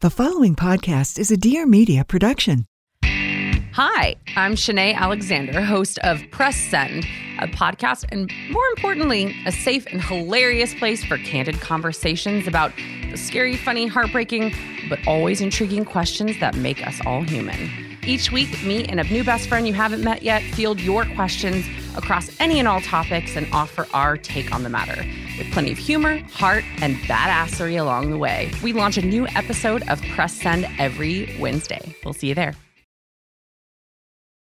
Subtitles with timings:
[0.00, 2.66] The following podcast is a Dear Media production.
[3.02, 7.04] Hi, I'm Shanae Alexander, host of Press Send,
[7.40, 12.70] a podcast and more importantly, a safe and hilarious place for candid conversations about
[13.10, 14.54] the scary, funny, heartbreaking,
[14.88, 17.87] but always intriguing questions that make us all human.
[18.06, 21.66] Each week, me and a new best friend you haven't met yet field your questions
[21.96, 25.04] across any and all topics and offer our take on the matter.
[25.36, 28.50] With plenty of humor, heart, and badassery along the way.
[28.62, 31.94] We launch a new episode of Press Send every Wednesday.
[32.04, 32.54] We'll see you there.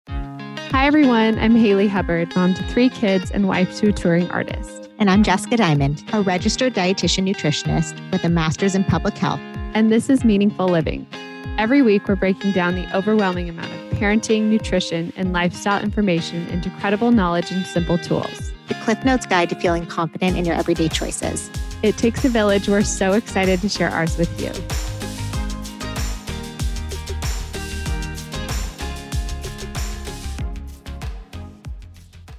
[0.08, 1.38] Hi, everyone.
[1.40, 4.90] I'm Hayley Hubbard, mom to three kids and wife to a touring artist.
[5.00, 9.42] And I'm Jessica Diamond, a registered dietitian nutritionist with a master's in public health.
[9.74, 11.08] And this is Meaningful Living.
[11.58, 16.70] Every week, we're breaking down the overwhelming amount of parenting, nutrition, and lifestyle information into
[16.80, 18.52] credible knowledge and simple tools.
[18.68, 21.50] The Cliff Notes Guide to Feeling Confident in Your Everyday Choices.
[21.84, 22.70] It takes a village.
[22.70, 24.52] We're so excited to share ours with you.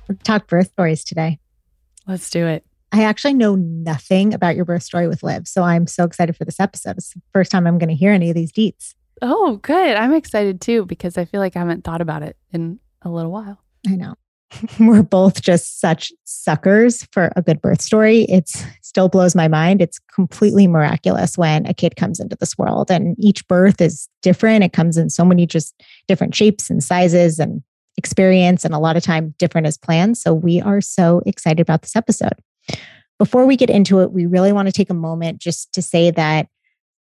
[0.09, 1.39] Let's talk birth stories today.
[2.07, 2.65] Let's do it.
[2.93, 6.45] I actually know nothing about your birth story with Liv, so I'm so excited for
[6.45, 6.97] this episode.
[6.99, 8.95] It's the first time I'm going to hear any of these deets.
[9.23, 9.97] Oh, good.
[9.97, 13.31] I'm excited too because I feel like I haven't thought about it in a little
[13.31, 13.63] while.
[13.87, 14.15] I know.
[14.81, 18.23] We're both just such suckers for a good birth story.
[18.23, 18.49] It
[18.83, 19.81] still blows my mind.
[19.81, 24.65] It's completely miraculous when a kid comes into this world and each birth is different.
[24.65, 27.63] It comes in so many just different shapes and sizes and
[27.97, 30.19] experience and a lot of time different as planned.
[30.19, 32.35] So we are so excited about this episode.
[33.19, 36.11] Before we get into it, we really want to take a moment just to say
[36.11, 36.49] that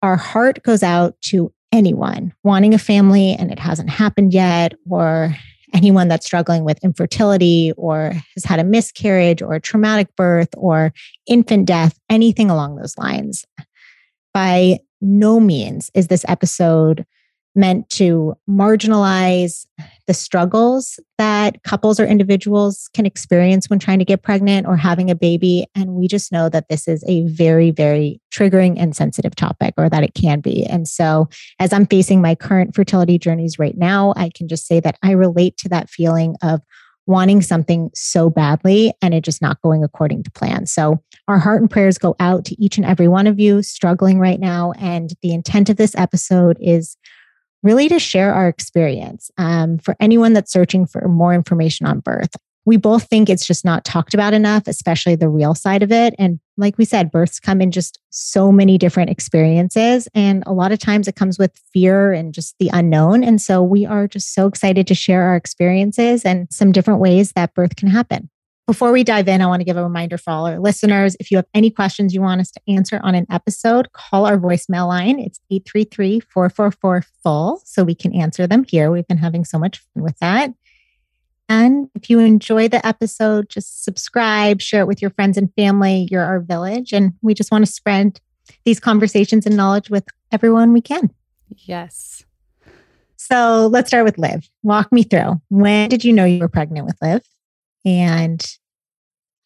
[0.02, 5.34] our heart goes out to anyone wanting a family and it hasn't happened yet, or
[5.74, 10.92] anyone that's struggling with infertility or has had a miscarriage or a traumatic birth or
[11.26, 13.46] infant death, anything along those lines.
[14.34, 17.06] By no means is this episode
[17.54, 19.66] meant to marginalize
[20.06, 25.10] the struggles that couples or individuals can experience when trying to get pregnant or having
[25.10, 25.66] a baby.
[25.74, 29.88] And we just know that this is a very, very triggering and sensitive topic, or
[29.88, 30.64] that it can be.
[30.64, 34.80] And so, as I'm facing my current fertility journeys right now, I can just say
[34.80, 36.60] that I relate to that feeling of
[37.06, 40.66] wanting something so badly and it just not going according to plan.
[40.66, 44.18] So, our heart and prayers go out to each and every one of you struggling
[44.18, 44.72] right now.
[44.78, 46.96] And the intent of this episode is
[47.62, 52.34] really to share our experience um, for anyone that's searching for more information on birth.
[52.64, 56.14] We both think it's just not talked about enough, especially the real side of it.
[56.16, 60.06] And like we said, births come in just so many different experiences.
[60.14, 63.24] And a lot of times it comes with fear and just the unknown.
[63.24, 67.32] And so we are just so excited to share our experiences and some different ways
[67.32, 68.30] that birth can happen.
[68.66, 71.16] Before we dive in, I want to give a reminder for all our listeners.
[71.18, 74.38] If you have any questions you want us to answer on an episode, call our
[74.38, 75.18] voicemail line.
[75.18, 78.92] It's 833 444 full, so we can answer them here.
[78.92, 80.54] We've been having so much fun with that.
[81.48, 86.08] And if you enjoy the episode, just subscribe, share it with your friends and family.
[86.10, 86.92] You're our village.
[86.92, 88.20] And we just want to spread
[88.64, 91.10] these conversations and knowledge with everyone we can.
[91.56, 92.24] Yes.
[93.16, 94.48] So let's start with Liv.
[94.62, 95.40] Walk me through.
[95.48, 97.22] When did you know you were pregnant with Liv?
[97.84, 98.42] And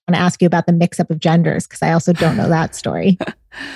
[0.06, 2.36] I want to ask you about the mix up of genders because I also don't
[2.36, 3.18] know that story.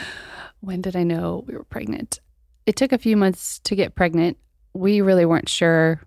[0.60, 2.20] when did I know we were pregnant?
[2.66, 4.36] It took a few months to get pregnant.
[4.74, 6.00] We really weren't sure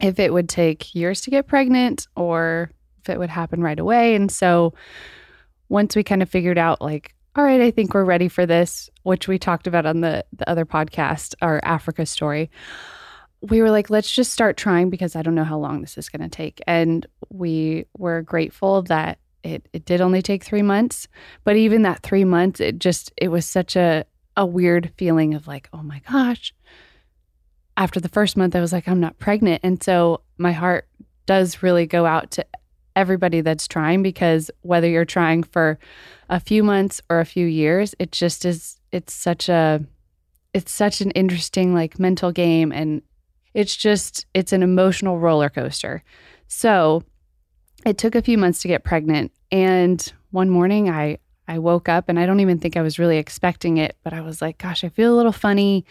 [0.00, 4.14] if it would take years to get pregnant or if it would happen right away.
[4.14, 4.74] And so
[5.68, 8.88] once we kind of figured out, like, all right, I think we're ready for this,
[9.02, 12.50] which we talked about on the, the other podcast, our Africa story
[13.44, 16.08] we were like, let's just start trying because I don't know how long this is
[16.08, 16.62] going to take.
[16.66, 21.08] And we were grateful that it, it did only take three months.
[21.44, 25.46] But even that three months, it just, it was such a, a weird feeling of
[25.46, 26.54] like, oh my gosh.
[27.76, 29.60] After the first month, I was like, I'm not pregnant.
[29.62, 30.88] And so my heart
[31.26, 32.46] does really go out to
[32.96, 35.78] everybody that's trying because whether you're trying for
[36.30, 39.84] a few months or a few years, it just is, it's such a,
[40.54, 43.02] it's such an interesting like mental game and
[43.54, 46.02] it's just, it's an emotional roller coaster.
[46.48, 47.04] So
[47.86, 49.32] it took a few months to get pregnant.
[49.50, 53.18] And one morning I, I woke up and I don't even think I was really
[53.18, 55.84] expecting it, but I was like, gosh, I feel a little funny.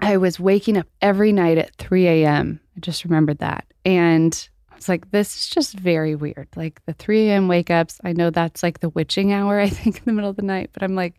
[0.00, 2.60] I was waking up every night at 3 a.m.
[2.76, 3.64] I just remembered that.
[3.84, 6.48] And I was like, this is just very weird.
[6.56, 7.48] Like the 3 a.m.
[7.48, 10.36] wake ups, I know that's like the witching hour, I think, in the middle of
[10.36, 11.14] the night, but I'm like,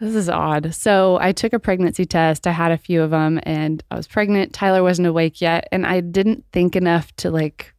[0.00, 0.74] this is odd.
[0.74, 2.46] So I took a pregnancy test.
[2.46, 4.52] I had a few of them and I was pregnant.
[4.52, 5.68] Tyler wasn't awake yet.
[5.72, 7.74] And I didn't think enough to, like,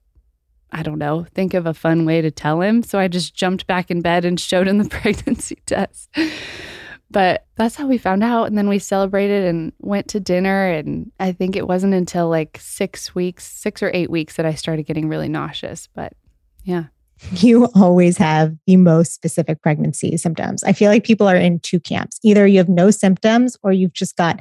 [0.71, 2.83] I don't know, think of a fun way to tell him.
[2.83, 6.09] So I just jumped back in bed and showed him the pregnancy test.
[7.09, 8.45] But that's how we found out.
[8.45, 10.71] And then we celebrated and went to dinner.
[10.71, 14.53] And I think it wasn't until like six weeks, six or eight weeks, that I
[14.53, 15.87] started getting really nauseous.
[15.87, 16.13] But
[16.63, 16.85] yeah.
[17.31, 20.63] You always have the most specific pregnancy symptoms.
[20.63, 22.19] I feel like people are in two camps.
[22.23, 24.39] Either you have no symptoms or you've just got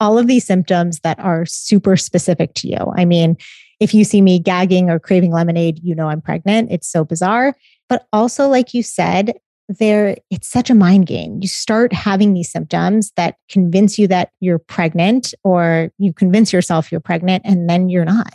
[0.00, 2.92] all of these symptoms that are super specific to you.
[2.96, 3.36] I mean,
[3.80, 6.70] if you see me gagging or craving lemonade, you know I'm pregnant.
[6.70, 7.54] It's so bizarre.
[7.88, 9.38] But also, like you said,
[9.68, 11.38] there it's such a mind game.
[11.42, 16.90] You start having these symptoms that convince you that you're pregnant, or you convince yourself
[16.90, 18.34] you're pregnant, and then you're not.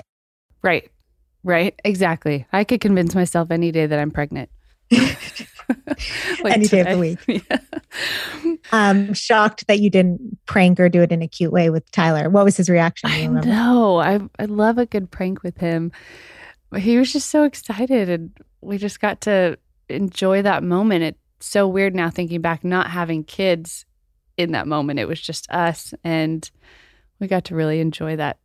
[0.62, 0.90] Right.
[1.44, 1.80] Right.
[1.84, 2.46] Exactly.
[2.54, 4.50] I could convince myself any day that I'm pregnant.
[6.44, 7.20] like Any day of the week.
[7.28, 7.58] yeah.
[8.72, 12.30] I'm shocked that you didn't prank or do it in a cute way with Tyler.
[12.30, 13.10] What was his reaction?
[13.10, 13.98] I know.
[13.98, 15.92] I I love a good prank with him.
[16.76, 18.32] He was just so excited, and
[18.62, 19.58] we just got to
[19.90, 21.04] enjoy that moment.
[21.04, 23.86] It's so weird now thinking back, not having kids
[24.38, 25.00] in that moment.
[25.00, 26.50] It was just us, and
[27.20, 28.38] we got to really enjoy that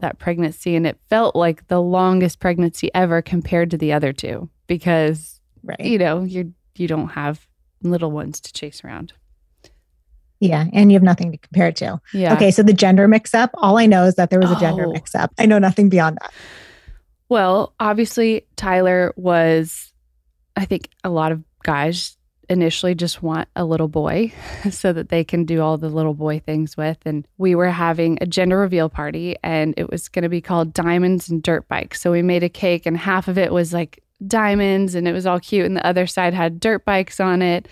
[0.00, 4.48] that pregnancy, and it felt like the longest pregnancy ever compared to the other two
[4.66, 5.80] because right.
[5.80, 6.46] you know you're
[6.76, 7.46] you don't have
[7.82, 9.12] little ones to chase around.
[10.40, 12.00] Yeah, and you have nothing to compare it to.
[12.12, 12.34] Yeah.
[12.34, 14.86] Okay, so the gender mix up, all I know is that there was a gender
[14.86, 14.92] oh.
[14.92, 15.32] mix up.
[15.36, 16.32] I know nothing beyond that.
[17.28, 19.92] Well, obviously, Tyler was,
[20.56, 22.17] I think a lot of guys
[22.48, 24.32] initially just want a little boy
[24.70, 26.98] so that they can do all the little boy things with.
[27.04, 30.72] And we were having a gender reveal party and it was going to be called
[30.72, 32.00] Diamonds and Dirt Bikes.
[32.00, 35.26] So we made a cake and half of it was like diamonds and it was
[35.26, 37.68] all cute and the other side had dirt bikes on it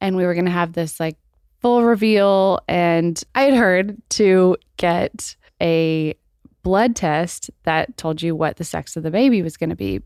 [0.00, 1.16] and we were going to have this like
[1.60, 6.14] full reveal and i had heard to get a
[6.62, 10.02] blood test that told you what the sex of the baby was going to be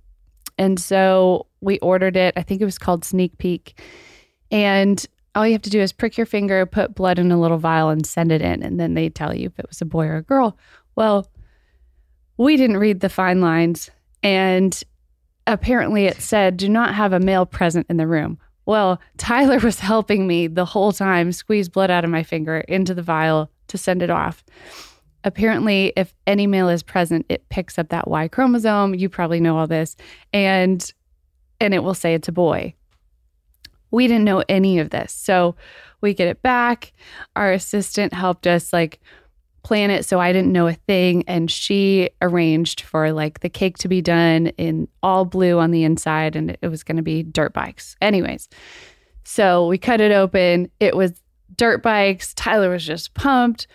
[0.59, 2.35] and so we ordered it.
[2.37, 3.81] I think it was called sneak peek.
[4.51, 5.05] And
[5.35, 7.89] all you have to do is prick your finger put blood in a little vial
[7.89, 8.63] and send it in.
[8.63, 10.57] And then they tell you if it was a boy or a girl.
[10.97, 11.27] Well
[12.37, 13.91] we didn't read the fine lines.
[14.23, 14.83] And
[15.47, 18.39] apparently it said, do not have a male present in the room.
[18.65, 22.95] Well, Tyler was helping me the whole time squeeze blood out of my finger into
[22.95, 24.45] the vial to send it off.
[25.25, 28.95] Apparently, if any male is present, it picks up that Y chromosome.
[28.95, 29.97] You probably know all this.
[30.33, 30.93] And
[31.61, 32.75] and it will say it's a boy.
[33.93, 35.13] We didn't know any of this.
[35.13, 35.55] So
[36.01, 36.93] we get it back.
[37.37, 39.01] Our assistant helped us like
[39.63, 41.23] plan it so I didn't know a thing.
[41.29, 45.85] And she arranged for like the cake to be done in all blue on the
[45.85, 47.97] inside and it was going to be dirt bikes.
[48.01, 48.49] Anyways,
[49.25, 50.69] so we cut it open.
[50.81, 51.13] It was
[51.57, 52.35] dirt bikes.
[52.35, 53.67] Tyler was just pumped.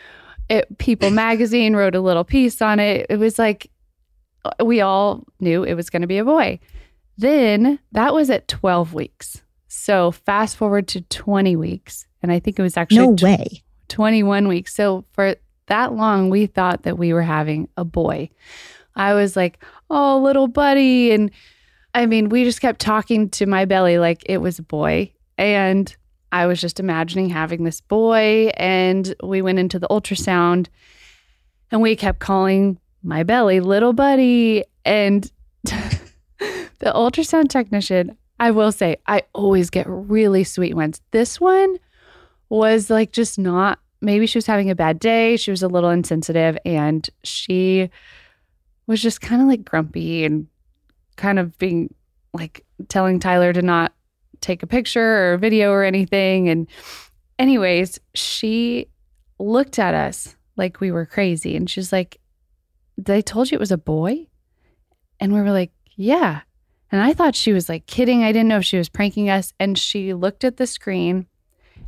[0.49, 3.07] It, People magazine wrote a little piece on it.
[3.09, 3.69] It was like
[4.45, 6.59] uh, we all knew it was going to be a boy.
[7.17, 9.41] Then that was at 12 weeks.
[9.67, 12.07] So fast forward to 20 weeks.
[12.21, 13.63] And I think it was actually no way.
[13.89, 14.73] 21 weeks.
[14.73, 15.35] So for
[15.67, 18.29] that long, we thought that we were having a boy.
[18.95, 21.11] I was like, oh, little buddy.
[21.11, 21.31] And
[21.93, 25.13] I mean, we just kept talking to my belly like it was a boy.
[25.37, 25.95] And
[26.31, 28.51] I was just imagining having this boy.
[28.57, 30.67] And we went into the ultrasound
[31.71, 34.63] and we kept calling my belly little buddy.
[34.85, 35.31] And
[35.63, 41.01] the ultrasound technician, I will say, I always get really sweet ones.
[41.11, 41.77] This one
[42.49, 45.37] was like just not maybe she was having a bad day.
[45.37, 47.89] She was a little insensitive and she
[48.85, 50.47] was just kind of like grumpy and
[51.15, 51.93] kind of being
[52.33, 53.93] like telling Tyler to not
[54.41, 56.49] take a picture or a video or anything.
[56.49, 56.67] And,
[57.39, 58.87] anyways, she
[59.39, 62.19] looked at us like we were crazy and she's like,
[62.97, 64.27] They told you it was a boy?
[65.19, 66.41] And we were like, Yeah.
[66.91, 68.23] And I thought she was like kidding.
[68.23, 69.53] I didn't know if she was pranking us.
[69.59, 71.27] And she looked at the screen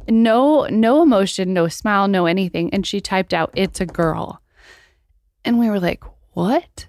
[0.07, 2.73] no no emotion, no smile, no anything.
[2.73, 4.41] And she typed out, "It's a girl,"
[5.45, 6.03] and we were like,
[6.33, 6.87] "What?"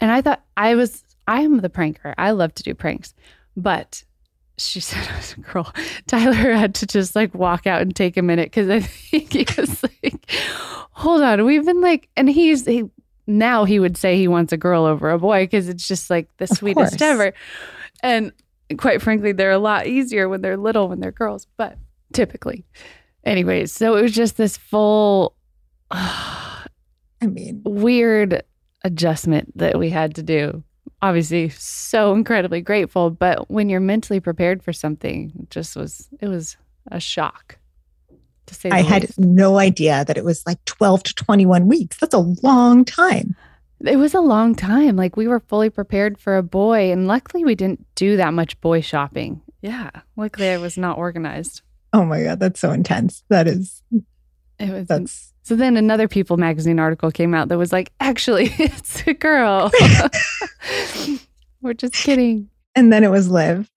[0.00, 2.14] And I thought I was I am the pranker.
[2.18, 3.14] I love to do pranks,
[3.56, 4.04] but
[4.66, 5.72] she said it was a girl.
[6.06, 9.46] Tyler had to just like walk out and take a minute because I think he
[9.60, 10.30] was like,
[10.92, 12.84] "Hold on, we've been like," and he's he
[13.26, 16.28] now he would say he wants a girl over a boy because it's just like
[16.38, 17.02] the of sweetest course.
[17.02, 17.32] ever.
[18.02, 18.32] And
[18.76, 21.76] quite frankly, they're a lot easier when they're little when they're girls, but
[22.12, 22.64] typically.
[23.24, 25.36] Anyways, so it was just this full,
[25.90, 26.66] I
[27.22, 28.42] mean, weird
[28.82, 30.64] adjustment that we had to do.
[31.02, 36.28] Obviously, so incredibly grateful, but when you're mentally prepared for something, it just was, it
[36.28, 36.56] was
[36.90, 37.58] a shock.
[38.46, 41.96] To say I had no idea that it was like 12 to 21 weeks.
[41.98, 43.34] That's a long time.
[43.84, 44.96] It was a long time.
[44.96, 48.60] Like we were fully prepared for a boy, and luckily we didn't do that much
[48.60, 49.40] boy shopping.
[49.62, 51.62] Yeah, luckily I was not organized.
[51.92, 53.24] Oh my God, that's so intense.
[53.28, 53.82] That is,
[54.58, 58.52] It was that's, so then another People magazine article came out that was like, actually,
[58.58, 59.70] it's a girl.
[61.70, 62.50] We're just kidding.
[62.74, 63.70] and then it was Liv.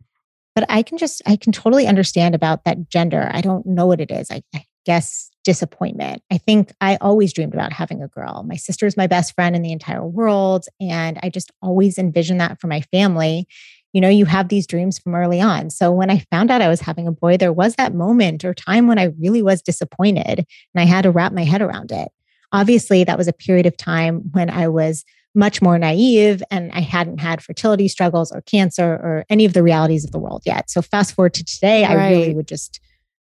[0.55, 3.29] But I can just, I can totally understand about that gender.
[3.31, 4.31] I don't know what it is.
[4.31, 6.23] I, I guess disappointment.
[6.31, 8.45] I think I always dreamed about having a girl.
[8.47, 10.65] My sister is my best friend in the entire world.
[10.81, 13.45] And I just always envisioned that for my family.
[13.93, 15.69] You know, you have these dreams from early on.
[15.69, 18.55] So when I found out I was having a boy, there was that moment or
[18.55, 20.45] time when I really was disappointed and
[20.81, 22.09] I had to wrap my head around it.
[22.51, 26.81] Obviously, that was a period of time when I was much more naive and I
[26.81, 30.69] hadn't had fertility struggles or cancer or any of the realities of the world yet.
[30.69, 32.79] So fast forward to today, I really would just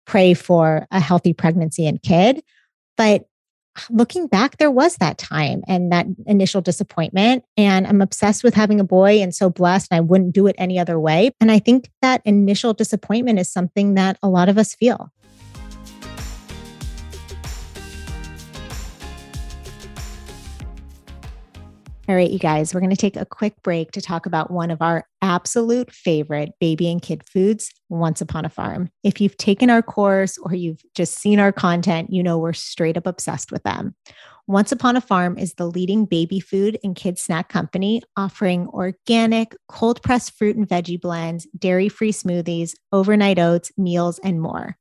[0.06, 2.42] pray for a healthy pregnancy and kid.
[2.96, 3.26] But
[3.88, 7.44] looking back, there was that time and that initial disappointment.
[7.56, 10.56] And I'm obsessed with having a boy and so blessed, and I wouldn't do it
[10.58, 11.30] any other way.
[11.40, 15.10] And I think that initial disappointment is something that a lot of us feel.
[22.12, 24.70] All right, you guys, we're going to take a quick break to talk about one
[24.70, 28.90] of our absolute favorite baby and kid foods, Once Upon a Farm.
[29.02, 32.98] If you've taken our course or you've just seen our content, you know we're straight
[32.98, 33.94] up obsessed with them.
[34.46, 39.56] Once Upon a Farm is the leading baby food and kid snack company offering organic,
[39.70, 44.76] cold pressed fruit and veggie blends, dairy free smoothies, overnight oats, meals, and more.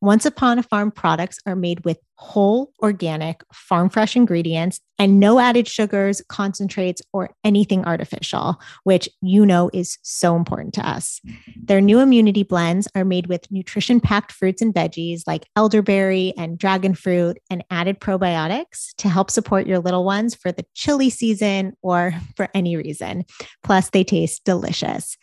[0.00, 5.38] Once Upon a Farm products are made with whole, organic, farm fresh ingredients and no
[5.38, 11.20] added sugars, concentrates, or anything artificial, which you know is so important to us.
[11.56, 16.58] Their new immunity blends are made with nutrition packed fruits and veggies like elderberry and
[16.58, 21.72] dragon fruit and added probiotics to help support your little ones for the chilly season
[21.82, 23.24] or for any reason.
[23.62, 25.16] Plus, they taste delicious.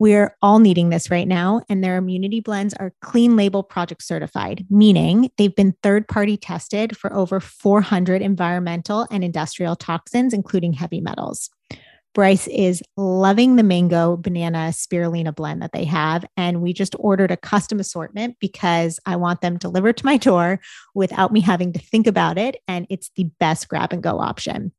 [0.00, 4.64] We're all needing this right now, and their immunity blends are clean label project certified,
[4.70, 11.00] meaning they've been third party tested for over 400 environmental and industrial toxins, including heavy
[11.00, 11.50] metals.
[12.14, 16.24] Bryce is loving the mango banana spirulina blend that they have.
[16.36, 20.58] And we just ordered a custom assortment because I want them delivered to my door
[20.94, 22.56] without me having to think about it.
[22.66, 24.72] And it's the best grab and go option.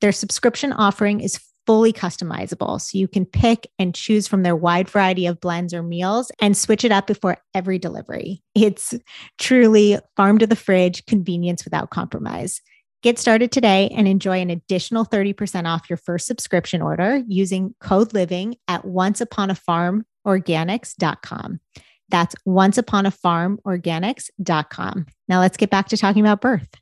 [0.00, 1.38] Their subscription offering is
[1.70, 2.80] fully customizable.
[2.80, 6.56] So you can pick and choose from their wide variety of blends or meals and
[6.56, 8.42] switch it up before every delivery.
[8.56, 8.92] It's
[9.38, 12.60] truly farm to the fridge convenience without compromise.
[13.04, 18.14] Get started today and enjoy an additional 30% off your first subscription order using code
[18.14, 21.60] living at onceuponafarmorganics.com.
[22.08, 25.06] That's onceuponafarmorganics.com.
[25.28, 26.74] Now let's get back to talking about birth.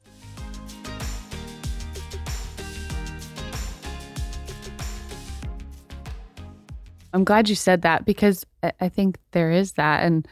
[7.12, 10.26] I'm glad you said that because I- think there is that and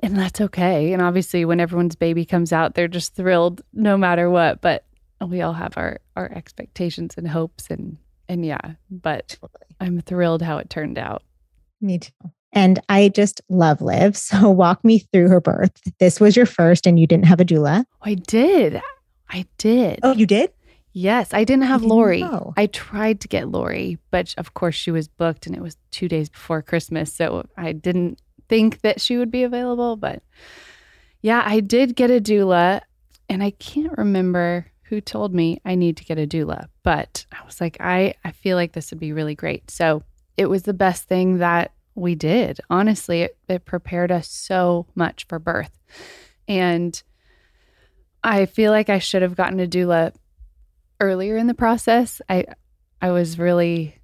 [0.00, 0.92] and that's okay.
[0.92, 4.84] And obviously when everyone's baby comes out, they're just thrilled no matter what, but
[5.26, 7.96] we all have our our expectations and hopes and
[8.28, 9.38] and yeah, but
[9.80, 11.22] I'm thrilled how it turned out.
[11.80, 12.12] Me too.
[12.52, 14.16] And I just love Liv.
[14.26, 15.72] So walk me through her birth.
[16.00, 17.84] This was your first, and you didn't have a doula.
[17.92, 18.80] Oh, I did.
[19.28, 20.00] I did.
[20.02, 20.50] Oh, you did?
[20.98, 22.22] Yes, I didn't have didn't Lori.
[22.22, 22.54] know.
[22.56, 26.08] I tried to get Lori, but of course she was booked and it was 2
[26.08, 30.22] days before Christmas, so I didn't think that she would be available, but
[31.20, 32.80] yeah, I did get a doula
[33.28, 37.44] and I can't remember who told me I need to get a doula, but I
[37.44, 39.70] was like I I feel like this would be really great.
[39.70, 40.02] So,
[40.38, 42.60] it was the best thing that we did.
[42.70, 45.78] Honestly, it, it prepared us so much for birth.
[46.48, 47.02] And
[48.22, 50.14] I feel like I should have gotten a doula
[51.00, 52.20] earlier in the process.
[52.28, 52.46] I
[53.00, 53.96] I was really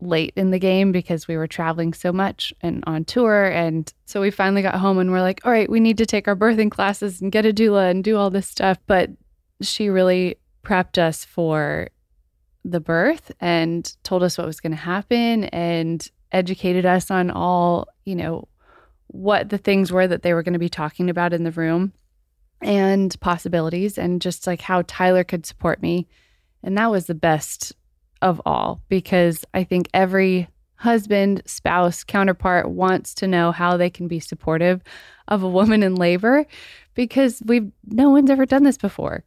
[0.00, 4.20] late in the game because we were traveling so much and on tour and so
[4.20, 6.70] we finally got home and we're like, "All right, we need to take our birthing
[6.70, 9.10] classes and get a doula and do all this stuff." But
[9.60, 11.88] she really prepped us for
[12.64, 17.88] the birth and told us what was going to happen and educated us on all,
[18.04, 18.48] you know,
[19.08, 21.92] what the things were that they were going to be talking about in the room
[22.62, 26.06] and possibilities and just like how Tyler could support me.
[26.62, 27.72] And that was the best
[28.20, 34.08] of all because I think every husband, spouse, counterpart wants to know how they can
[34.08, 34.82] be supportive
[35.28, 36.44] of a woman in labor
[36.94, 39.24] because we've no one's ever done this before.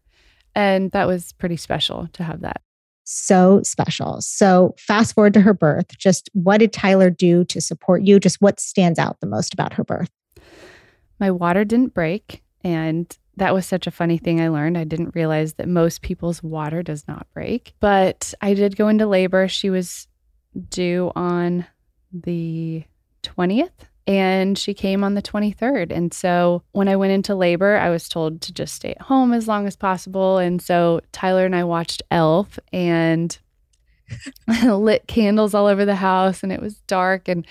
[0.54, 2.62] And that was pretty special to have that.
[3.06, 4.20] So special.
[4.22, 5.96] So, fast forward to her birth.
[5.98, 8.20] Just what did Tyler do to support you?
[8.20, 10.10] Just what stands out the most about her birth?
[11.20, 12.44] My water didn't break.
[12.64, 14.78] And that was such a funny thing I learned.
[14.78, 17.74] I didn't realize that most people's water does not break.
[17.80, 19.48] But I did go into labor.
[19.48, 20.08] She was
[20.70, 21.66] due on
[22.14, 22.84] the
[23.24, 23.72] 20th
[24.08, 25.92] and she came on the 23rd.
[25.92, 29.34] And so when I went into labor, I was told to just stay at home
[29.34, 30.38] as long as possible.
[30.38, 33.38] And so Tyler and I watched Elf and
[34.64, 37.46] lit candles all over the house, and it was dark and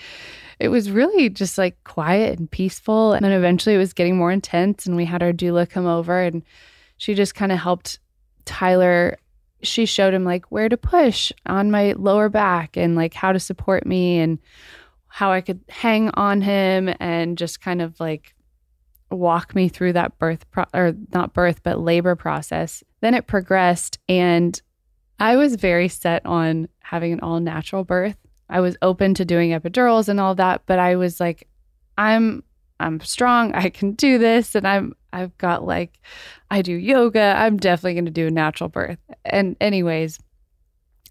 [0.59, 3.13] it was really just like quiet and peaceful.
[3.13, 6.21] And then eventually it was getting more intense, and we had our doula come over
[6.21, 6.43] and
[6.97, 7.99] she just kind of helped
[8.45, 9.17] Tyler.
[9.63, 13.39] She showed him like where to push on my lower back and like how to
[13.39, 14.39] support me and
[15.07, 18.35] how I could hang on him and just kind of like
[19.09, 22.83] walk me through that birth pro- or not birth but labor process.
[23.01, 24.61] Then it progressed and
[25.19, 28.17] I was very set on having an all natural birth.
[28.49, 31.47] I was open to doing epidurals and all that, but I was like
[31.97, 32.43] I'm
[32.79, 33.53] I'm strong.
[33.53, 35.99] I can do this and I'm I've got like
[36.51, 37.35] I do yoga.
[37.37, 38.99] I'm definitely going to do a natural birth.
[39.23, 40.19] And anyways,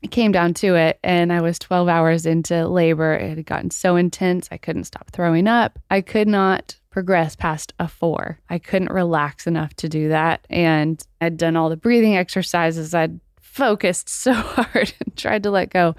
[0.03, 3.15] it came down to it and I was 12 hours into labor.
[3.15, 4.49] It had gotten so intense.
[4.53, 5.79] I couldn't stop throwing up.
[5.91, 8.39] I could not progress past a four.
[8.51, 10.47] I couldn't relax enough to do that.
[10.51, 12.95] And I'd done all the breathing exercises.
[12.95, 13.19] I'd
[13.55, 15.95] focused so hard and tried to let go.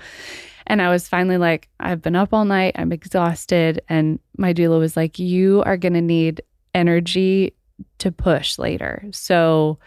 [0.67, 2.75] And I was finally like, I've been up all night.
[2.75, 3.81] I'm exhausted.
[3.87, 6.41] And my doula was like, You are going to need
[6.73, 7.53] energy
[7.99, 9.05] to push later.
[9.11, 9.79] So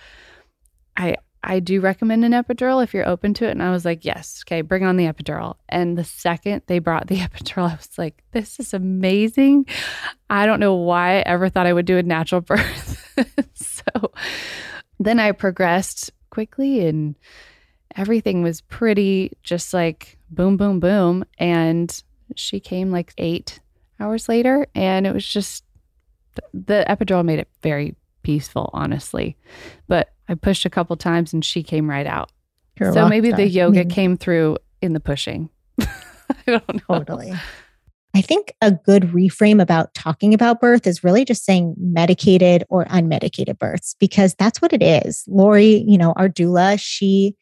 [0.96, 3.52] I I do recommend an epidural if you're open to it.
[3.52, 5.54] And I was like, yes, okay, bring on the epidural.
[5.68, 9.66] And the second they brought the epidural, I was like, this is amazing.
[10.28, 13.04] I don't know why I ever thought I would do a natural birth.
[13.54, 14.12] so
[14.98, 17.14] then I progressed quickly and
[17.96, 21.24] everything was pretty just like boom, boom, boom.
[21.38, 22.02] And
[22.34, 23.60] she came like eight
[24.00, 24.66] hours later.
[24.74, 25.64] And it was just
[26.52, 29.36] the epidural made it very peaceful, honestly.
[29.86, 32.30] But I pushed a couple times and she came right out.
[32.78, 33.94] You're so maybe the yoga maybe.
[33.94, 35.50] came through in the pushing.
[35.80, 35.86] I
[36.46, 36.98] don't know.
[36.98, 37.32] Totally.
[38.14, 42.84] I think a good reframe about talking about birth is really just saying medicated or
[42.86, 45.24] unmedicated births because that's what it is.
[45.28, 47.36] Lori, you know, our doula, she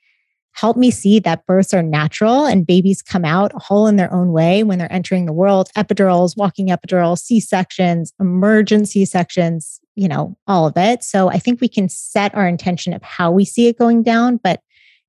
[0.56, 4.32] helped me see that births are natural and babies come out whole in their own
[4.32, 5.68] way when they're entering the world.
[5.76, 11.04] Epidurals, walking epidurals, C sections, emergency sections, you know, all of it.
[11.04, 14.38] So I think we can set our intention of how we see it going down,
[14.42, 14.60] but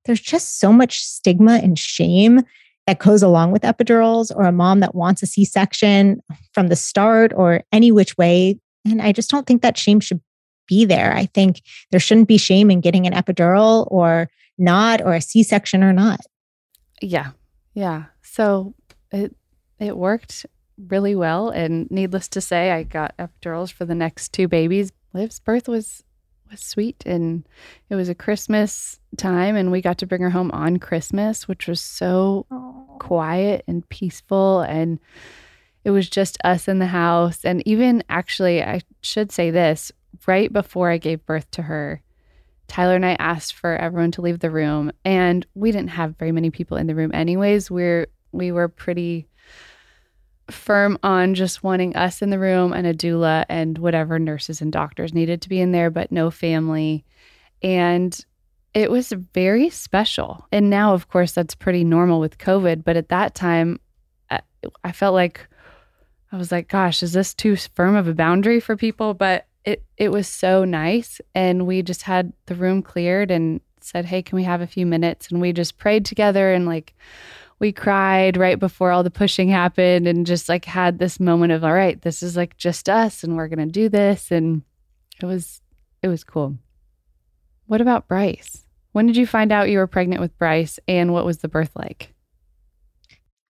[0.04, 2.42] there's just so much stigma and shame
[2.86, 6.76] that goes along with epidurals or a mom that wants a C section from the
[6.76, 8.60] start or any which way.
[8.84, 10.20] And I just don't think that shame should
[10.66, 11.14] be there.
[11.14, 15.42] I think there shouldn't be shame in getting an epidural or not or a C
[15.42, 16.20] section or not.
[17.00, 17.30] Yeah.
[17.74, 18.06] Yeah.
[18.22, 18.74] So
[19.12, 19.34] it
[19.78, 20.46] it worked
[20.88, 21.50] really well.
[21.50, 24.92] And needless to say, I got epidurals for the next two babies.
[25.12, 26.04] Liv's birth was
[26.50, 27.46] was sweet and
[27.90, 31.68] it was a Christmas time and we got to bring her home on Christmas, which
[31.68, 32.98] was so Aww.
[32.98, 34.98] quiet and peaceful and
[35.84, 37.44] it was just us in the house.
[37.44, 39.92] And even actually, I should say this
[40.26, 42.02] right before I gave birth to her,
[42.68, 44.92] Tyler and I asked for everyone to leave the room.
[45.04, 47.70] And we didn't have very many people in the room anyways.
[47.70, 49.26] We're we were pretty
[50.50, 54.72] firm on just wanting us in the room and a doula and whatever nurses and
[54.72, 57.04] doctors needed to be in there, but no family.
[57.62, 58.18] And
[58.74, 60.46] it was very special.
[60.52, 62.84] And now, of course, that's pretty normal with COVID.
[62.84, 63.80] But at that time,
[64.84, 65.48] I felt like
[66.32, 69.14] I was like, gosh, is this too firm of a boundary for people?
[69.14, 71.20] But it, it was so nice.
[71.34, 74.86] And we just had the room cleared and said, hey, can we have a few
[74.86, 75.28] minutes?
[75.30, 76.94] And we just prayed together and like,
[77.58, 81.64] we cried right before all the pushing happened and just like had this moment of
[81.64, 84.62] all right this is like just us and we're going to do this and
[85.20, 85.60] it was
[86.00, 86.56] it was cool
[87.66, 91.24] what about bryce when did you find out you were pregnant with bryce and what
[91.26, 92.14] was the birth like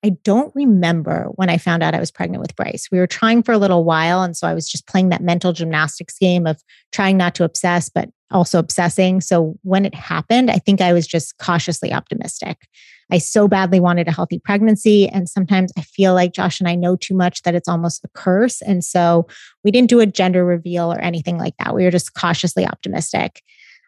[0.04, 2.88] I don't remember when I found out I was pregnant with Bryce.
[2.92, 4.22] We were trying for a little while.
[4.22, 7.88] And so I was just playing that mental gymnastics game of trying not to obsess,
[7.88, 9.20] but also obsessing.
[9.20, 12.68] So when it happened, I think I was just cautiously optimistic.
[13.10, 15.08] I so badly wanted a healthy pregnancy.
[15.08, 18.08] And sometimes I feel like Josh and I know too much that it's almost a
[18.14, 18.60] curse.
[18.62, 19.26] And so
[19.64, 21.74] we didn't do a gender reveal or anything like that.
[21.74, 23.42] We were just cautiously optimistic.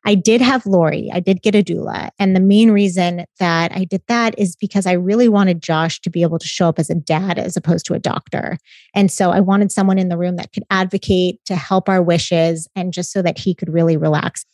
[0.07, 2.11] I did have Lori, I did get a doula.
[2.19, 6.11] And the main reason that I did that is because I really wanted Josh to
[6.11, 8.57] be able to show up as a dad as opposed to a doctor.
[8.95, 12.67] And so I wanted someone in the room that could advocate to help our wishes
[12.75, 14.47] and just so that he could really relax.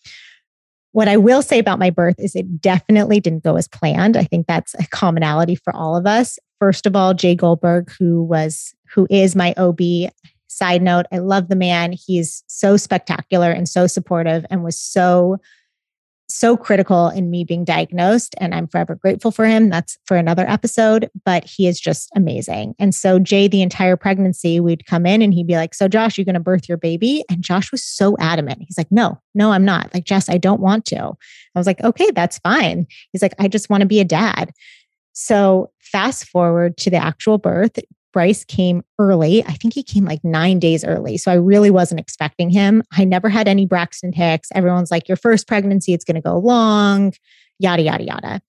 [0.93, 4.17] What I will say about my birth is it definitely didn't go as planned.
[4.17, 6.39] I think that's a commonality for all of us.
[6.59, 9.79] First of all, Jay Goldberg, who was who is my OB.
[10.57, 11.93] Side note, I love the man.
[11.93, 15.37] He's so spectacular and so supportive and was so
[16.29, 19.69] so critical in me being diagnosed and I'm forever grateful for him.
[19.69, 22.75] That's for another episode, but he is just amazing.
[22.79, 26.17] And so Jay the entire pregnancy we'd come in and he'd be like, "So Josh,
[26.17, 28.63] you're going to birth your baby?" And Josh was so adamant.
[28.67, 31.85] He's like, "No, no, I'm not." Like, "Jess, I don't want to." I was like,
[31.85, 34.53] "Okay, that's fine." He's like, "I just want to be a dad."
[35.13, 37.79] So, fast forward to the actual birth,
[38.17, 39.45] Bryce came early.
[39.45, 41.19] I think he came like nine days early.
[41.19, 42.83] So I really wasn't expecting him.
[42.97, 44.49] I never had any Braxton Hicks.
[44.55, 47.13] Everyone's like, your first pregnancy, it's going to go long,
[47.59, 48.41] yada, yada, yada.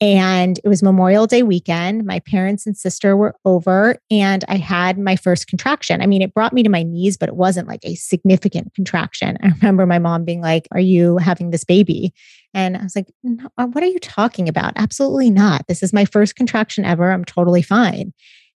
[0.00, 2.04] And it was Memorial Day weekend.
[2.04, 6.00] My parents and sister were over, and I had my first contraction.
[6.00, 9.38] I mean, it brought me to my knees, but it wasn't like a significant contraction.
[9.42, 12.14] I remember my mom being like, Are you having this baby?
[12.54, 14.74] And I was like, no, uh, What are you talking about?
[14.76, 15.66] Absolutely not.
[15.66, 17.10] This is my first contraction ever.
[17.10, 18.12] I'm totally fine.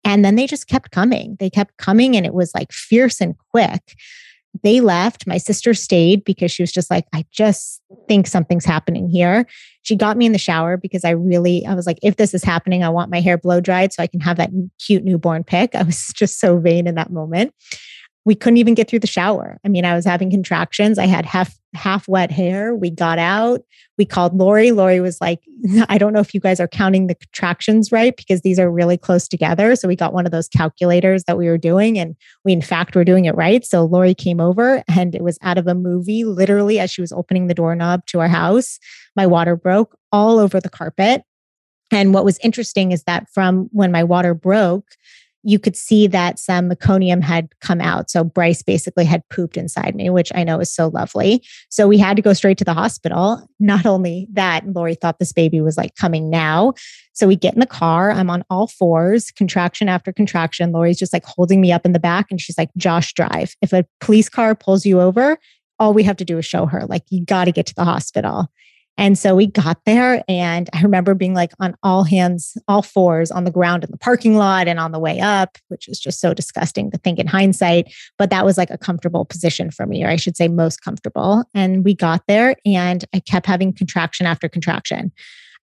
[0.07, 1.37] And then they just kept coming.
[1.41, 3.97] They kept coming and it was like fierce and quick.
[4.63, 5.27] They left.
[5.27, 9.47] My sister stayed because she was just like, I just think something's happening here.
[9.83, 12.45] She got me in the shower because I really, I was like, if this is
[12.45, 15.75] happening, I want my hair blow dried so I can have that cute newborn pic.
[15.75, 17.53] I was just so vain in that moment
[18.27, 19.57] we couldn't even get through the shower.
[19.65, 20.99] I mean, I was having contractions.
[20.99, 22.75] I had half half wet hair.
[22.75, 23.61] We got out.
[23.99, 24.73] We called Lori.
[24.73, 25.41] Lori was like,
[25.89, 28.99] I don't know if you guys are counting the contractions right because these are really
[28.99, 29.77] close together.
[29.77, 32.97] So we got one of those calculators that we were doing and we in fact
[32.97, 33.65] were doing it right.
[33.65, 37.13] So Lori came over and it was out of a movie literally as she was
[37.13, 38.81] opening the doorknob to our house.
[39.15, 41.23] My water broke all over the carpet.
[41.93, 44.87] And what was interesting is that from when my water broke,
[45.47, 48.11] you could see that some meconium had come out.
[48.11, 51.41] So Bryce basically had pooped inside me, which I know is so lovely.
[51.69, 53.49] So we had to go straight to the hospital.
[53.61, 56.75] Not only that, Lori thought this baby was like coming now.
[57.13, 58.11] So we get in the car.
[58.11, 60.73] I'm on all fours, contraction after contraction.
[60.73, 63.55] Lori's just like holding me up in the back and she's like, Josh, drive.
[63.63, 65.39] If a police car pulls you over,
[65.79, 67.85] all we have to do is show her, like, you got to get to the
[67.85, 68.49] hospital.
[68.99, 73.31] And so we got there, and I remember being like on all hands, all fours
[73.31, 76.19] on the ground in the parking lot and on the way up, which is just
[76.19, 77.93] so disgusting to think in hindsight.
[78.17, 81.45] But that was like a comfortable position for me, or I should say, most comfortable.
[81.55, 85.13] And we got there, and I kept having contraction after contraction.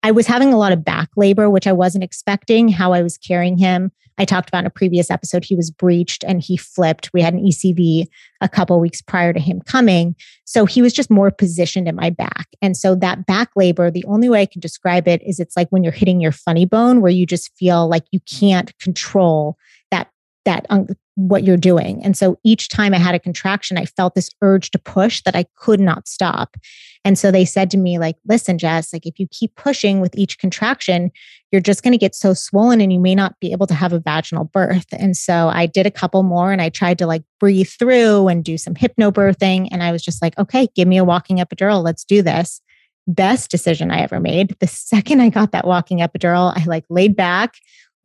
[0.04, 3.18] I was having a lot of back labor, which I wasn't expecting, how I was
[3.18, 3.92] carrying him.
[4.18, 7.10] I talked about in a previous episode, he was breached and he flipped.
[7.14, 8.06] We had an ECV
[8.42, 10.16] a couple weeks prior to him coming.
[10.46, 12.48] So he was just more positioned in my back.
[12.62, 15.70] And so that back labor, the only way I can describe it is it's like
[15.70, 19.58] when you're hitting your funny bone where you just feel like you can't control
[19.92, 20.10] that
[20.46, 22.04] that um, what you're doing.
[22.04, 25.36] And so each time I had a contraction, I felt this urge to push that
[25.36, 26.58] I could not stop.
[27.06, 30.16] And so they said to me, like, listen, Jess, like if you keep pushing with
[30.16, 31.12] each contraction,
[31.52, 33.94] you're just going to get so swollen and you may not be able to have
[33.94, 34.88] a vaginal birth.
[34.94, 38.44] And so I did a couple more and I tried to like breathe through and
[38.44, 39.68] do some hypnobirthing.
[39.72, 41.84] And I was just like, okay, give me a walking epidural.
[41.84, 42.62] Let's do this.
[43.06, 44.56] Best decision I ever made.
[44.60, 47.56] The second I got that walking epidural, I like laid back,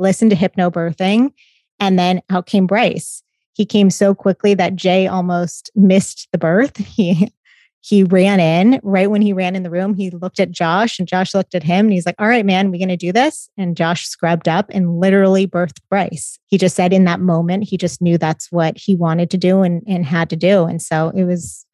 [0.00, 1.30] listened to hypnobirthing
[1.78, 3.22] and then out came Bryce.
[3.52, 6.76] He came so quickly that Jay almost missed the birth.
[6.86, 7.32] He
[7.80, 9.94] he ran in right when he ran in the room.
[9.94, 12.70] He looked at Josh and Josh looked at him and he's like, All right, man,
[12.70, 13.48] we're going to do this.
[13.56, 16.38] And Josh scrubbed up and literally birthed Bryce.
[16.46, 19.62] He just said in that moment, he just knew that's what he wanted to do
[19.62, 20.64] and, and had to do.
[20.64, 21.64] And so it was,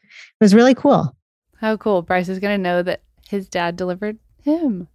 [0.40, 1.17] it was really cool.
[1.59, 2.03] How cool.
[2.03, 4.88] Bryce is going to know that his dad delivered him.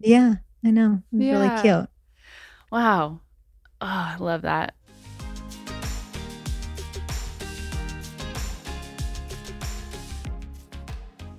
[0.00, 1.02] Yeah, I know.
[1.12, 1.32] Yeah.
[1.32, 1.88] really cute.
[2.70, 3.20] Wow.
[3.80, 4.74] Oh, I love that.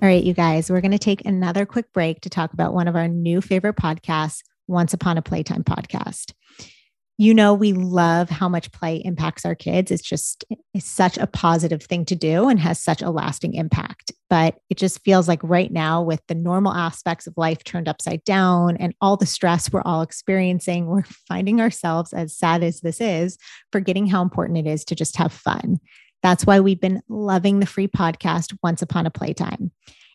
[0.04, 2.88] All right, you guys, we're going to take another quick break to talk about one
[2.88, 6.34] of our new favorite podcasts, Once Upon a Playtime podcast.
[7.16, 9.90] You know we love how much play impacts our kids.
[9.90, 14.12] It's just it's such a positive thing to do and has such a lasting impact.
[14.28, 18.24] But it just feels like right now with the normal aspects of life turned upside
[18.24, 23.00] down and all the stress we're all experiencing we're finding ourselves as sad as this
[23.00, 23.38] is
[23.72, 25.78] forgetting how important it is to just have fun
[26.24, 29.70] that's why we've been loving the free podcast once upon a playtime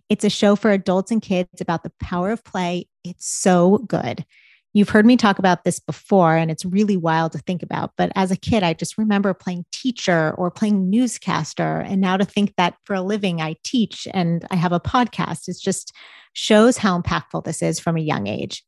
[0.09, 4.25] it's a show for adults and kids about the power of play it's so good
[4.73, 7.93] You've heard me talk about this before, and it's really wild to think about.
[7.97, 11.79] But as a kid, I just remember playing teacher or playing newscaster.
[11.79, 15.47] And now to think that for a living, I teach and I have a podcast,
[15.47, 15.91] it just
[16.33, 18.63] shows how impactful this is from a young age.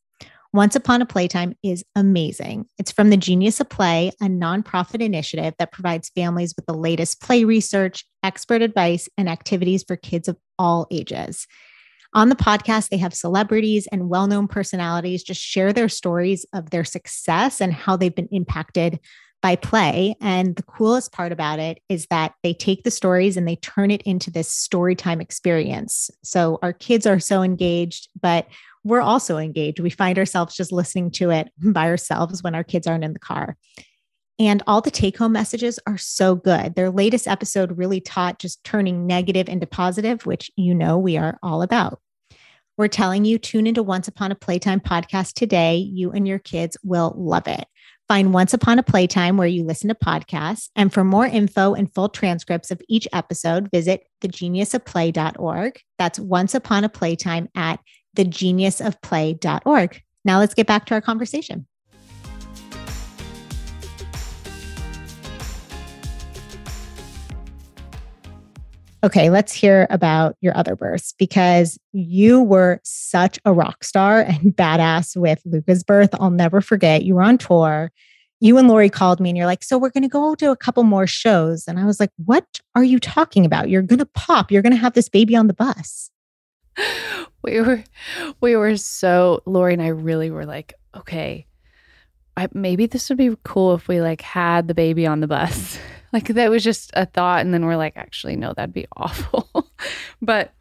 [0.54, 2.66] Once Upon a Playtime is amazing.
[2.78, 7.22] It's from the Genius of Play, a nonprofit initiative that provides families with the latest
[7.22, 11.48] play research, expert advice, and activities for kids of all ages.
[12.14, 16.70] On the podcast, they have celebrities and well known personalities just share their stories of
[16.70, 19.00] their success and how they've been impacted
[19.42, 20.16] by Play.
[20.20, 23.90] And the coolest part about it is that they take the stories and they turn
[23.90, 26.12] it into this story time experience.
[26.24, 28.48] So our kids are so engaged, but
[28.84, 29.80] we're also engaged.
[29.80, 33.20] We find ourselves just listening to it by ourselves when our kids aren't in the
[33.20, 33.58] car.
[34.40, 36.74] And all the take home messages are so good.
[36.74, 41.38] Their latest episode really taught just turning negative into positive, which you know we are
[41.44, 42.02] all about.
[42.78, 45.76] We're telling you, tune into Once Upon a Playtime podcast today.
[45.76, 47.66] You and your kids will love it.
[48.08, 50.70] Find Once Upon a Playtime where you listen to podcasts.
[50.76, 55.80] And for more info and full transcripts of each episode, visit thegeniusofplay.org.
[56.00, 57.80] That's Once Upon a Playtime at
[58.16, 60.02] thegeniusofplay.org.
[60.24, 61.66] Now let's get back to our conversation.
[69.04, 74.40] Okay, let's hear about your other births because you were such a rock star and
[74.56, 76.10] badass with Luca's birth.
[76.14, 77.04] I'll never forget.
[77.04, 77.92] You were on tour.
[78.42, 80.56] You and Lori called me and you're like, So we're going to go to a
[80.56, 81.68] couple more shows.
[81.68, 82.46] And I was like, What
[82.76, 83.70] are you talking about?
[83.70, 84.52] You're going to pop.
[84.52, 86.12] You're going to have this baby on the bus.
[87.44, 87.84] We were,
[88.40, 91.48] we were so, Lori and I really were like, Okay,
[92.38, 95.80] I, maybe this would be cool if we like had the baby on the bus.
[96.14, 97.40] Like that was just a thought.
[97.40, 99.72] And then we're like, actually, no, that'd be awful.
[100.22, 100.54] but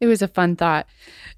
[0.00, 0.86] it was a fun thought.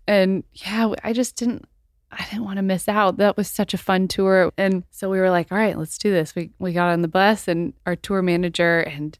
[0.08, 1.68] And yeah, I just didn't,
[2.10, 3.18] I didn't want to miss out.
[3.18, 4.52] That was such a fun tour.
[4.58, 6.34] And so we were like, all right, let's do this.
[6.34, 9.16] We, we got on the bus and our tour manager and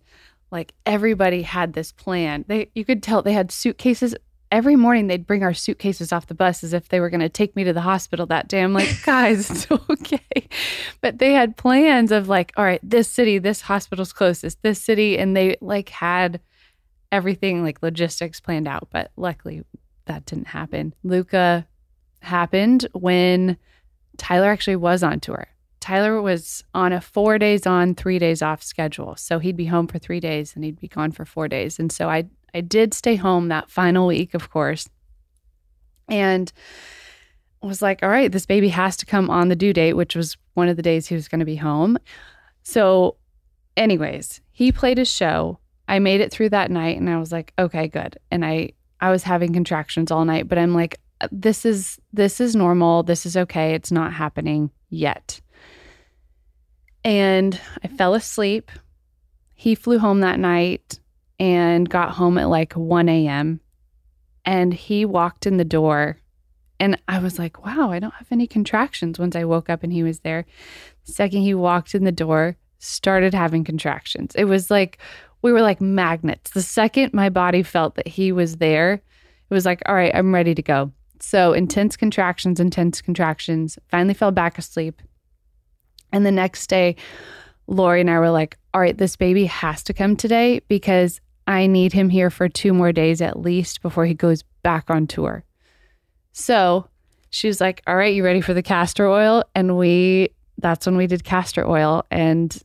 [0.51, 2.44] like everybody had this plan.
[2.49, 4.16] They, you could tell they had suitcases
[4.50, 7.28] every morning they'd bring our suitcases off the bus as if they were going to
[7.28, 8.62] take me to the hospital that day.
[8.62, 10.48] I'm like, guys, it's okay.
[11.00, 15.18] But they had plans of like, all right, this city, this hospital's closest, this city.
[15.18, 16.40] And they like had
[17.12, 18.88] everything like logistics planned out.
[18.90, 19.62] But luckily
[20.06, 20.94] that didn't happen.
[21.04, 21.66] Luca
[22.20, 23.56] happened when
[24.16, 25.46] Tyler actually was on tour.
[25.80, 29.16] Tyler was on a four days on, three days off schedule.
[29.16, 31.78] So he'd be home for three days and he'd be gone for four days.
[31.78, 34.88] And so I I did stay home that final week, of course,
[36.08, 36.52] and
[37.62, 40.36] was like, all right, this baby has to come on the due date, which was
[40.54, 41.98] one of the days he was going to be home.
[42.62, 43.16] So,
[43.76, 45.58] anyways, he played his show.
[45.88, 48.16] I made it through that night and I was like, okay, good.
[48.30, 52.56] And I I was having contractions all night, but I'm like this is this is
[52.56, 53.02] normal.
[53.02, 53.74] This is okay.
[53.74, 55.40] It's not happening yet.
[57.04, 58.70] And I fell asleep.
[59.54, 61.00] He flew home that night
[61.40, 63.61] and got home at like 1 a.m.
[64.44, 66.18] And he walked in the door.
[66.79, 69.92] And I was like, wow, I don't have any contractions once I woke up and
[69.92, 70.44] he was there.
[71.07, 74.35] The second he walked in the door, started having contractions.
[74.35, 74.98] It was like
[75.42, 76.50] we were like magnets.
[76.50, 80.35] The second my body felt that he was there, it was like, all right, I'm
[80.35, 80.92] ready to go.
[81.20, 83.79] So intense contractions, intense contractions.
[83.88, 85.00] Finally fell back asleep.
[86.12, 86.96] And the next day,
[87.66, 91.66] Lori and I were like, all right, this baby has to come today because I
[91.66, 95.42] need him here for two more days at least before he goes back on tour.
[96.30, 96.86] So
[97.30, 99.42] she was like, All right, you ready for the castor oil?
[99.56, 102.06] And we, that's when we did castor oil.
[102.08, 102.56] And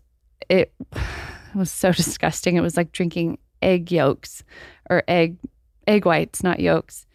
[0.50, 0.72] it
[1.56, 2.58] was so disgusting.
[2.58, 4.44] It was like drinking egg yolks
[4.88, 5.38] or egg,
[5.88, 7.08] egg whites, not yolks.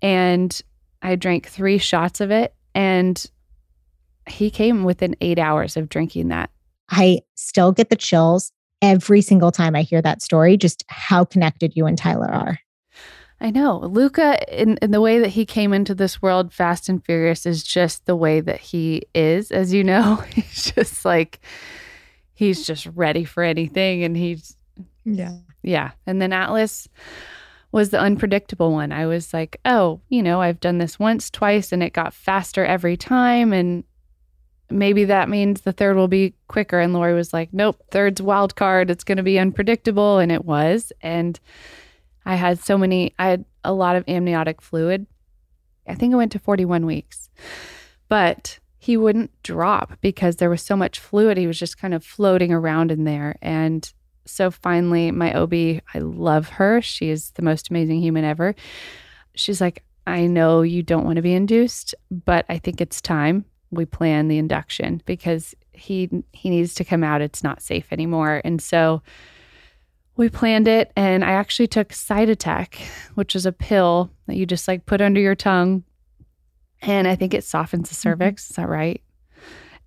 [0.00, 0.58] And
[1.02, 2.54] I drank three shots of it.
[2.74, 3.22] And
[4.26, 6.48] he came within eight hours of drinking that.
[6.88, 8.50] I still get the chills
[8.82, 12.58] every single time I hear that story, just how connected you and Tyler are.
[13.40, 13.78] I know.
[13.78, 17.64] Luca, in, in the way that he came into this world, Fast and Furious, is
[17.64, 19.50] just the way that he is.
[19.50, 21.40] As you know, he's just like,
[22.34, 24.04] he's just ready for anything.
[24.04, 24.56] And he's,
[25.04, 25.38] yeah.
[25.62, 25.92] Yeah.
[26.06, 26.88] And then Atlas
[27.72, 28.92] was the unpredictable one.
[28.92, 32.64] I was like, oh, you know, I've done this once, twice, and it got faster
[32.64, 33.52] every time.
[33.52, 33.82] And
[34.72, 36.80] maybe that means the third will be quicker.
[36.80, 38.90] And Lori was like, nope, third's wild card.
[38.90, 40.18] It's going to be unpredictable.
[40.18, 40.92] And it was.
[41.00, 41.38] And
[42.24, 45.06] I had so many, I had a lot of amniotic fluid.
[45.86, 47.28] I think it went to 41 weeks,
[48.08, 51.36] but he wouldn't drop because there was so much fluid.
[51.36, 53.36] He was just kind of floating around in there.
[53.42, 53.92] And
[54.24, 56.80] so finally, my OB, I love her.
[56.80, 58.54] She is the most amazing human ever.
[59.34, 63.44] She's like, I know you don't want to be induced, but I think it's time
[63.72, 67.22] we plan the induction because he he needs to come out.
[67.22, 68.40] It's not safe anymore.
[68.44, 69.02] And so
[70.16, 72.76] we planned it and I actually took Cytotec,
[73.14, 75.82] which is a pill that you just like put under your tongue.
[76.82, 78.10] And I think it softens the mm-hmm.
[78.10, 78.50] cervix.
[78.50, 79.02] Is that right?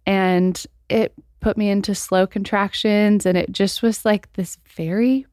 [0.05, 5.27] And it put me into slow contractions and it just was like this very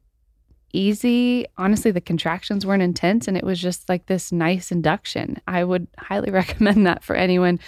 [0.73, 1.45] easy.
[1.57, 5.39] Honestly, the contractions weren't intense and it was just like this nice induction.
[5.47, 7.59] I would highly recommend that for anyone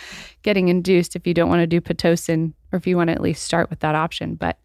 [0.41, 3.21] getting induced if you don't want to do Pitocin or if you want to at
[3.21, 4.35] least start with that option.
[4.35, 4.57] But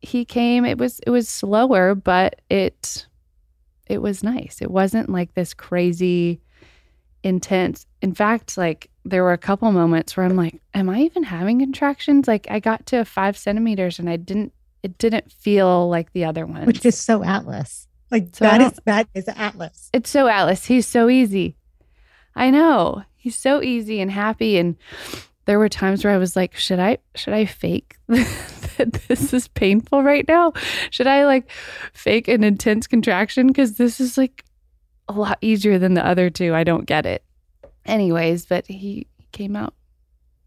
[0.00, 3.06] he came, it was it was slower, but it
[3.86, 4.58] it was nice.
[4.60, 6.40] It wasn't like this crazy
[7.22, 7.86] intense.
[8.02, 11.58] In fact, like there were a couple moments where I'm like, am I even having
[11.58, 12.28] contractions?
[12.28, 14.52] Like I got to five centimeters and I didn't
[14.82, 16.66] it didn't feel like the other ones.
[16.66, 17.86] Which is so Atlas.
[18.10, 19.90] Like so that is that is Atlas.
[19.92, 20.64] It's so Atlas.
[20.64, 21.56] He's so easy.
[22.34, 23.02] I know.
[23.16, 24.58] He's so easy and happy.
[24.58, 24.76] And
[25.44, 29.48] there were times where I was like, should I should I fake that this is
[29.48, 30.52] painful right now?
[30.90, 31.50] Should I like
[31.92, 33.48] fake an intense contraction?
[33.48, 34.44] Because this is like
[35.08, 36.54] a lot easier than the other two.
[36.54, 37.24] I don't get it.
[37.84, 39.74] Anyways, but he came out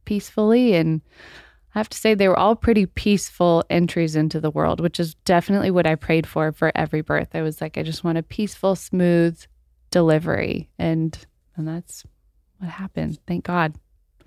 [0.05, 1.01] peacefully and
[1.73, 5.15] I have to say they were all pretty peaceful entries into the world, which is
[5.25, 7.29] definitely what I prayed for for every birth.
[7.33, 9.41] I was like, I just want a peaceful, smooth
[9.89, 11.17] delivery, and
[11.55, 12.03] and that's
[12.59, 13.19] what happened.
[13.27, 13.75] Thank God.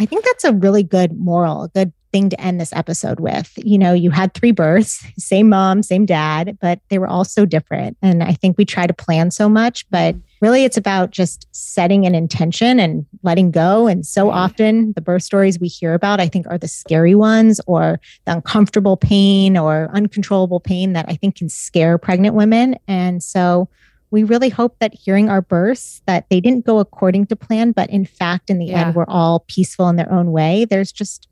[0.01, 3.53] I think that's a really good moral, a good thing to end this episode with.
[3.57, 7.45] You know, you had three births, same mom, same dad, but they were all so
[7.45, 7.97] different.
[8.03, 10.27] And I think we try to plan so much, but mm-hmm.
[10.45, 13.87] Really it's about just setting an intention and letting go.
[13.87, 14.37] And so mm-hmm.
[14.37, 18.33] often the birth stories we hear about, I think, are the scary ones or the
[18.33, 22.77] uncomfortable pain or uncontrollable pain that I think can scare pregnant women.
[22.87, 23.71] And so
[24.11, 27.91] we really hope that hearing our births that they didn't go according to plan but
[27.91, 28.87] in fact in the yeah.
[28.87, 31.27] end we're all peaceful in their own way there's just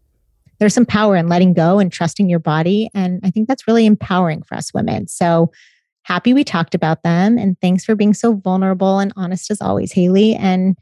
[0.59, 3.87] there's some power in letting go and trusting your body and i think that's really
[3.87, 5.49] empowering for us women so
[6.03, 9.93] happy we talked about them and thanks for being so vulnerable and honest as always
[9.93, 10.77] Hayley and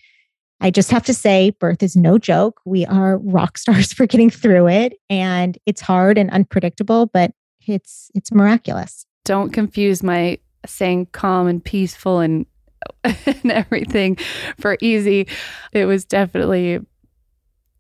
[0.60, 2.60] I just have to say, birth is no joke.
[2.66, 7.32] We are rock stars for getting through it, and it's hard and unpredictable, but
[7.66, 9.06] it's it's miraculous.
[9.24, 12.46] Don't confuse my saying calm and peaceful and
[13.04, 14.16] and everything
[14.58, 15.26] for easy.
[15.72, 16.80] It was definitely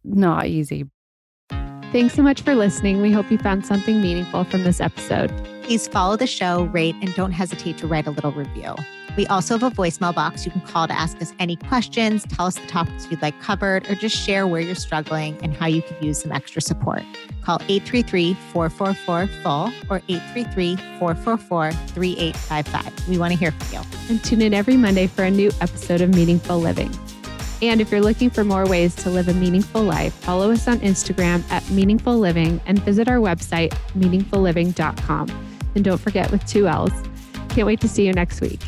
[0.04, 0.86] not easy.
[1.92, 3.02] Thanks so much for listening.
[3.02, 5.32] We hope you found something meaningful from this episode.
[5.64, 8.76] Please follow the show, rate, and don't hesitate to write a little review.
[9.16, 12.46] We also have a voicemail box you can call to ask us any questions, tell
[12.46, 15.82] us the topics you'd like covered, or just share where you're struggling and how you
[15.82, 17.02] could use some extra support.
[17.42, 23.08] Call 833 444 FULL or 833 444 3855.
[23.08, 23.86] We want to hear from you.
[24.08, 26.96] And tune in every Monday for a new episode of Meaningful Living.
[27.62, 30.80] And if you're looking for more ways to live a meaningful life, follow us on
[30.80, 35.46] Instagram at Meaningful Living and visit our website, meaningfulliving.com.
[35.74, 36.92] And don't forget with two L's.
[37.50, 38.60] Can't wait to see you next week.